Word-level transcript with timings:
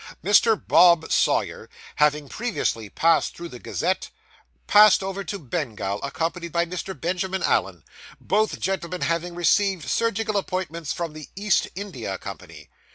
Mr. 0.23 0.59
Bob 0.67 1.11
Sawyer, 1.11 1.69
having 1.97 2.27
previously 2.27 2.89
passed 2.89 3.37
through 3.37 3.49
the 3.49 3.59
Gazette, 3.59 4.09
passed 4.65 5.03
over 5.03 5.23
to 5.23 5.37
Bengal, 5.37 6.01
accompanied 6.01 6.51
by 6.51 6.65
Mr. 6.65 6.99
Benjamin 6.99 7.43
Allen; 7.43 7.83
both 8.19 8.59
gentlemen 8.59 9.01
having 9.01 9.35
received 9.35 9.87
surgical 9.87 10.37
appointments 10.37 10.91
from 10.91 11.13
the 11.13 11.29
East 11.35 11.67
India 11.75 12.17
Company. 12.17 12.67